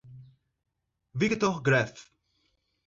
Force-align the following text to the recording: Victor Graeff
Victor 1.13 1.61
Graeff 1.61 2.01